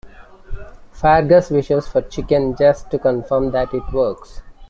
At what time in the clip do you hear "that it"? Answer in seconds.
3.51-3.83